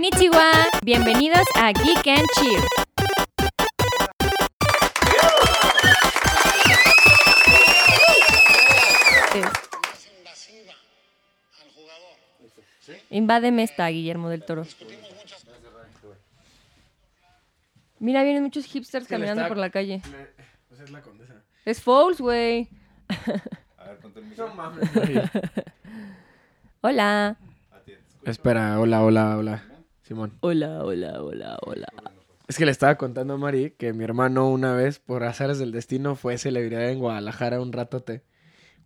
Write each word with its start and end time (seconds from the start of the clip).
Konnichiwa. 0.00 0.50
Bienvenidos 0.82 1.44
a 1.56 1.72
Geek 1.72 2.06
and 2.08 2.26
Chill. 2.34 2.62
Invádeme 13.10 13.62
esta, 13.62 13.88
Guillermo 13.88 14.30
del 14.30 14.42
Toro. 14.42 14.64
Mira, 17.98 18.22
vienen 18.22 18.42
muchos 18.42 18.64
hipsters 18.64 19.04
le 19.04 19.08
caminando 19.10 19.42
está- 19.42 19.48
por 19.48 19.58
la 19.58 19.68
calle. 19.68 20.00
Pues 20.68 20.80
es 20.80 20.90
la 20.90 21.02
condesa. 21.02 21.34
Es 21.66 21.82
false, 21.82 22.22
güey. 22.22 22.68
A 23.76 23.84
ver, 23.84 23.98
ponte 23.98 24.20
el 24.20 24.26
micro. 24.26 24.48
No 24.48 24.54
mames. 24.54 24.88
Hola. 26.80 27.36
Espera, 28.24 28.80
hola, 28.80 29.02
hola, 29.02 29.36
hola. 29.36 29.69
Simón. 30.10 30.36
Hola, 30.40 30.82
hola, 30.82 31.22
hola, 31.22 31.56
hola. 31.62 31.86
Es 32.48 32.58
que 32.58 32.64
le 32.64 32.72
estaba 32.72 32.96
contando 32.96 33.34
a 33.34 33.36
Mari 33.36 33.76
que 33.78 33.92
mi 33.92 34.02
hermano 34.02 34.50
una 34.50 34.74
vez, 34.74 34.98
por 34.98 35.22
azares 35.22 35.60
del 35.60 35.70
destino, 35.70 36.16
fue 36.16 36.36
celebridad 36.36 36.90
en 36.90 36.98
Guadalajara 36.98 37.60
un 37.60 37.72
ratote. 37.72 38.24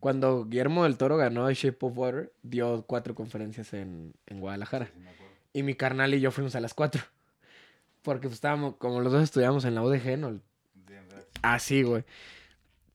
Cuando 0.00 0.44
Guillermo 0.44 0.84
del 0.84 0.98
Toro 0.98 1.16
ganó 1.16 1.48
el 1.48 1.54
Shape 1.54 1.78
of 1.80 1.96
Water, 1.96 2.30
dio 2.42 2.84
cuatro 2.86 3.14
conferencias 3.14 3.72
en, 3.72 4.12
en 4.26 4.38
Guadalajara. 4.38 4.90
Y 5.54 5.62
mi 5.62 5.72
carnal 5.72 6.12
y 6.12 6.20
yo 6.20 6.30
fuimos 6.30 6.56
a 6.56 6.60
las 6.60 6.74
cuatro. 6.74 7.00
Porque 8.02 8.28
pues, 8.28 8.34
estábamos, 8.34 8.76
como 8.76 9.00
los 9.00 9.10
dos 9.10 9.22
estudiamos 9.22 9.64
en 9.64 9.76
la 9.76 9.82
UDG, 9.82 10.18
¿no? 10.18 10.38
Así, 11.40 11.84
güey. 11.84 12.04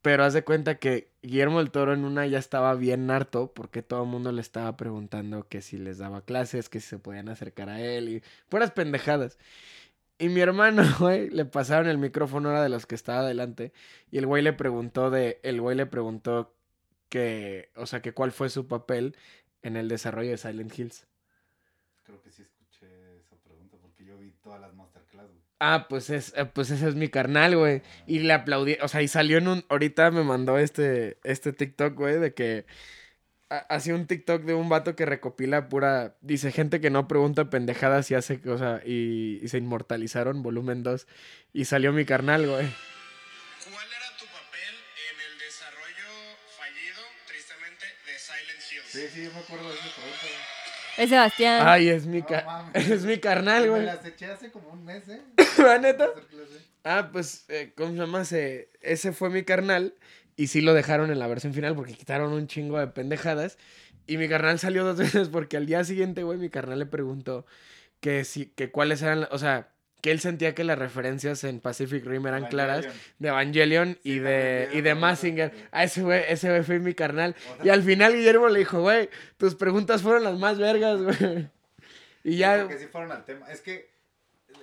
Pero 0.01 0.23
haz 0.23 0.33
de 0.33 0.43
cuenta 0.43 0.79
que 0.79 1.11
Guillermo 1.21 1.59
del 1.59 1.71
Toro 1.71 1.93
en 1.93 2.05
una 2.05 2.25
ya 2.25 2.39
estaba 2.39 2.73
bien 2.75 3.11
harto 3.11 3.53
porque 3.53 3.81
todo 3.81 4.03
el 4.03 4.09
mundo 4.09 4.31
le 4.31 4.41
estaba 4.41 4.77
preguntando 4.77 5.47
que 5.47 5.61
si 5.61 5.77
les 5.77 5.97
daba 5.97 6.21
clases, 6.21 6.69
que 6.69 6.79
si 6.79 6.87
se 6.87 6.99
podían 6.99 7.27
acercar 7.29 7.69
a 7.69 7.81
él 7.81 8.09
y 8.09 8.23
puras 8.47 8.71
pendejadas. 8.71 9.37
Y 10.17 10.29
mi 10.29 10.41
hermano, 10.41 10.83
güey, 10.99 11.29
le 11.29 11.45
pasaron 11.45 11.87
el 11.87 11.97
micrófono, 11.97 12.49
era 12.49 12.61
de 12.61 12.69
los 12.69 12.85
que 12.85 12.95
estaba 12.95 13.21
adelante, 13.21 13.71
y 14.11 14.17
el 14.17 14.25
güey 14.25 14.43
le 14.43 14.53
preguntó 14.53 15.09
de, 15.09 15.39
el 15.43 15.61
güey 15.61 15.77
le 15.77 15.85
preguntó 15.85 16.53
que, 17.07 17.69
o 17.75 17.85
sea, 17.85 18.01
que 18.01 18.13
cuál 18.13 18.31
fue 18.31 18.49
su 18.49 18.67
papel 18.67 19.15
en 19.61 19.77
el 19.77 19.87
desarrollo 19.87 20.31
de 20.31 20.37
Silent 20.37 20.77
Hills. 20.77 21.07
Creo 22.03 22.21
que 22.21 22.31
sí 22.31 22.41
escuché 22.41 23.17
esa 23.17 23.37
pregunta 23.37 23.77
porque 23.81 24.03
yo 24.03 24.17
vi 24.17 24.31
todas 24.49 24.61
las 24.61 24.73
masterclass, 24.73 25.27
güey. 25.27 25.39
Ah, 25.59 25.85
pues 25.89 26.09
es, 26.09 26.33
eh, 26.37 26.45
pues 26.45 26.71
ese 26.71 26.87
es 26.87 26.95
mi 26.95 27.09
carnal, 27.09 27.55
güey. 27.57 27.81
Y 28.07 28.19
le 28.19 28.33
aplaudí, 28.33 28.77
o 28.81 28.87
sea, 28.87 29.01
y 29.01 29.07
salió 29.07 29.37
en 29.37 29.47
un, 29.47 29.65
ahorita 29.69 30.09
me 30.11 30.23
mandó 30.23 30.57
este, 30.57 31.17
este 31.23 31.53
TikTok, 31.53 31.93
güey, 31.95 32.17
de 32.19 32.33
que 32.33 32.65
ha- 33.49 33.65
hacía 33.75 33.95
un 33.95 34.07
TikTok 34.07 34.43
de 34.43 34.53
un 34.53 34.69
vato 34.69 34.95
que 34.95 35.05
recopila 35.05 35.69
pura, 35.69 36.15
dice 36.21 36.51
gente 36.51 36.79
que 36.81 36.89
no 36.89 37.07
pregunta 37.07 37.49
pendejadas 37.49 38.09
y 38.11 38.15
hace, 38.15 38.39
o 38.49 38.57
sea, 38.57 38.81
y, 38.85 39.39
y 39.43 39.47
se 39.49 39.57
inmortalizaron, 39.59 40.41
volumen 40.43 40.81
2, 40.83 41.07
y 41.53 41.65
salió 41.65 41.91
mi 41.93 42.05
carnal, 42.05 42.47
güey. 42.47 42.67
¿Cuál 43.69 43.87
era 43.91 44.09
tu 44.17 44.25
papel 44.25 44.75
en 45.11 45.31
el 45.31 45.39
desarrollo 45.39 46.09
fallido, 46.57 47.01
tristemente, 47.27 47.85
de 48.05 48.17
Silent 48.17 48.61
Hill? 48.71 48.81
Sí, 48.87 49.07
sí, 49.13 49.23
yo 49.25 49.31
me 49.33 49.39
acuerdo 49.39 49.67
de 49.69 49.75
esa 49.75 49.89
pregunta. 49.95 50.27
Es 50.99 51.09
Sebastián. 51.09 51.63
Ay, 51.67 51.89
es 51.89 52.05
mi, 52.05 52.19
No 52.21 52.25
ca- 52.27 52.43
mames. 52.45 52.89
es 52.89 53.05
mi 53.05 53.17
carnal, 53.19 53.63
Me 53.63 53.69
güey. 53.69 53.85
las 53.85 54.05
eché 54.05 54.25
hace 54.25 54.51
como 54.51 54.69
un 54.69 54.83
mes, 54.83 55.07
¿eh? 55.09 55.21
¿La 55.57 55.77
neta? 55.77 56.09
Ah, 56.83 57.09
pues, 57.11 57.45
eh, 57.49 57.73
¿cómo 57.75 57.91
se 57.91 57.97
llama? 57.97 58.25
Se- 58.25 58.69
ese 58.81 59.11
fue 59.13 59.29
mi 59.29 59.43
carnal. 59.43 59.95
Y 60.35 60.47
sí 60.47 60.61
lo 60.61 60.73
dejaron 60.73 61.11
en 61.11 61.19
la 61.19 61.27
versión 61.27 61.53
final 61.53 61.75
porque 61.75 61.93
quitaron 61.93 62.31
un 62.31 62.47
chingo 62.47 62.79
de 62.79 62.87
pendejadas. 62.87 63.57
Y 64.07 64.17
mi 64.17 64.29
carnal 64.29 64.57
salió 64.59 64.83
dos 64.85 64.97
veces 64.97 65.27
porque 65.29 65.57
al 65.57 65.65
día 65.65 65.83
siguiente, 65.83 66.23
güey, 66.23 66.37
mi 66.37 66.49
carnal 66.49 66.79
le 66.79 66.85
preguntó 66.85 67.45
que 67.99 68.23
si, 68.23 68.45
que 68.47 68.71
cuáles 68.71 69.01
eran, 69.01 69.27
o 69.31 69.37
sea, 69.37 69.69
que 70.01 70.11
él 70.11 70.19
sentía 70.19 70.55
que 70.55 70.63
las 70.63 70.79
referencias 70.79 71.43
en 71.43 71.59
Pacific 71.59 72.05
Rim 72.05 72.25
eran 72.27 72.45
claras 72.47 72.85
de 73.19 73.27
Evangelion 73.27 73.97
y 74.03 74.19
de, 74.19 74.69
y 74.73 74.81
de 74.81 74.95
Massinger. 74.95 75.53
A 75.71 75.83
ese 75.83 76.01
güey, 76.03 76.23
ese 76.27 76.49
güey 76.49 76.63
fue 76.63 76.79
mi 76.79 76.93
carnal. 76.93 77.35
Y 77.63 77.69
al 77.69 77.83
final 77.83 78.13
Guillermo 78.13 78.47
le 78.47 78.59
dijo, 78.59 78.81
güey, 78.81 79.09
tus 79.37 79.55
preguntas 79.55 80.01
fueron 80.01 80.23
las 80.23 80.37
más 80.37 80.57
vergas, 80.57 81.01
güey. 81.01 81.49
Y 82.21 82.31
sí, 82.33 82.37
ya, 82.39 82.57
Porque 82.59 82.77
sí 82.77 82.87
fueron 82.87 83.13
al 83.13 83.23
tema. 83.23 83.49
Es 83.49 83.61
que 83.61 83.89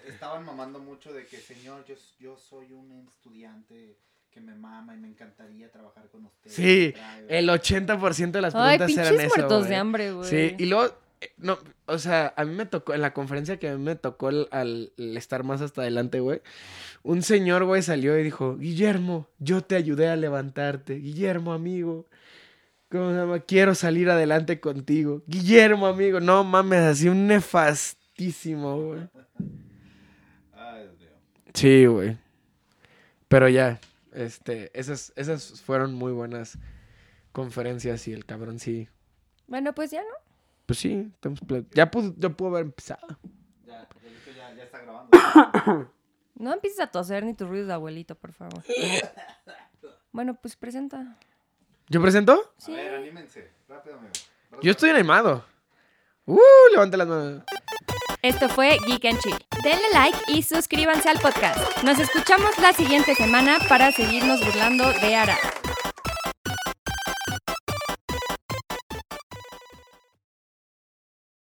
estaban 0.06 0.44
mamando 0.44 0.78
mucho 0.78 1.14
de 1.14 1.26
que, 1.26 1.38
señor, 1.38 1.86
yo, 1.86 1.94
yo 2.20 2.36
soy 2.36 2.70
un 2.72 3.08
estudiante 3.08 3.96
que 4.30 4.42
me 4.42 4.54
mama 4.54 4.94
y 4.94 4.98
me 4.98 5.08
encantaría 5.08 5.70
trabajar 5.70 6.06
con 6.10 6.26
usted. 6.26 6.50
Sí, 6.50 6.94
el 7.28 7.48
80% 7.48 8.30
de 8.30 8.40
las 8.42 8.52
preguntas 8.52 8.90
eran 8.90 9.14
eso, 9.14 9.34
muertos 9.34 9.58
güey. 9.60 9.70
de 9.70 9.76
hambre, 9.76 10.12
güey. 10.12 10.28
Sí, 10.28 10.54
y 10.58 10.66
luego, 10.66 10.94
no, 11.38 11.58
o 11.86 11.98
sea, 11.98 12.34
a 12.36 12.44
mí 12.44 12.54
me 12.54 12.66
tocó, 12.66 12.94
en 12.94 13.00
la 13.00 13.12
conferencia 13.14 13.58
que 13.58 13.68
a 13.68 13.76
mí 13.76 13.82
me 13.82 13.96
tocó 13.96 14.28
el- 14.28 14.48
al 14.50 14.92
el 14.98 15.16
estar 15.16 15.44
más 15.44 15.60
hasta 15.62 15.80
adelante, 15.82 16.20
güey, 16.20 16.42
un 17.02 17.22
señor, 17.22 17.64
güey, 17.64 17.82
salió 17.82 18.18
y 18.18 18.22
dijo, 18.22 18.56
Guillermo, 18.58 19.28
yo 19.38 19.62
te 19.62 19.76
ayudé 19.76 20.08
a 20.08 20.16
levantarte, 20.16 20.94
Guillermo, 20.96 21.52
amigo, 21.52 22.06
¿cómo 22.90 23.10
se 23.10 23.16
llama? 23.16 23.40
Quiero 23.40 23.74
salir 23.74 24.10
adelante 24.10 24.60
contigo, 24.60 25.22
Guillermo, 25.26 25.86
amigo, 25.86 26.20
no 26.20 26.44
mames, 26.44 26.80
así 26.80 27.08
un 27.08 27.26
nefastísimo, 27.26 28.80
güey. 28.82 29.00
Sí, 31.54 31.86
güey. 31.86 32.18
Pero 33.28 33.48
ya, 33.48 33.80
este, 34.12 34.70
esas, 34.78 35.12
esas 35.16 35.60
fueron 35.62 35.94
muy 35.94 36.12
buenas 36.12 36.58
conferencias 37.32 38.06
y 38.08 38.12
el 38.12 38.24
cabrón 38.26 38.58
sí. 38.58 38.88
Bueno, 39.46 39.74
pues 39.74 39.90
ya 39.90 40.02
no. 40.02 40.08
Pues 40.66 40.80
sí, 40.80 41.08
estamos 41.14 41.40
ya 41.72 41.90
pudo, 41.90 42.12
ya 42.16 42.28
pudo 42.28 42.48
haber 42.50 42.62
empezado. 42.62 43.06
Ya, 43.64 43.88
porque 43.88 44.08
ya, 44.36 44.54
ya 44.54 44.64
está 44.64 44.80
grabando. 44.80 45.90
No 46.38 46.52
empieces 46.52 46.80
a 46.80 46.86
toser 46.88 47.24
ni 47.24 47.32
tus 47.32 47.48
ruidos 47.48 47.68
de 47.68 47.72
abuelito, 47.72 48.14
por 48.14 48.32
favor. 48.32 48.62
bueno, 50.12 50.34
pues 50.34 50.54
presenta. 50.54 51.16
¿Yo 51.88 52.02
presento? 52.02 52.52
Sí. 52.58 52.74
A 52.74 52.76
ver, 52.76 52.94
anímense. 52.96 53.50
Rápido, 53.66 53.96
amigo. 53.96 54.12
Yo 54.60 54.70
estoy 54.70 54.90
animado. 54.90 55.44
Uh, 56.26 56.38
levante 56.72 56.96
las 56.98 57.08
manos. 57.08 57.42
Esto 58.20 58.48
fue 58.48 58.78
Geek 58.86 59.04
and 59.06 59.20
Chill. 59.20 59.36
Denle 59.62 59.88
like 59.92 60.18
y 60.28 60.42
suscríbanse 60.42 61.08
al 61.08 61.20
podcast. 61.20 61.82
Nos 61.84 61.98
escuchamos 61.98 62.58
la 62.58 62.72
siguiente 62.72 63.14
semana 63.14 63.58
para 63.68 63.92
seguirnos 63.92 64.44
burlando 64.44 64.92
de 64.92 65.14
Ara. 65.14 65.36